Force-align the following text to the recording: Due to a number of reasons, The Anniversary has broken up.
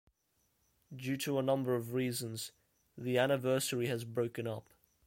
Due 0.95 1.15
to 1.17 1.37
a 1.37 1.43
number 1.43 1.75
of 1.75 1.93
reasons, 1.93 2.53
The 2.97 3.19
Anniversary 3.19 3.85
has 3.85 4.03
broken 4.03 4.47
up. 4.47 4.73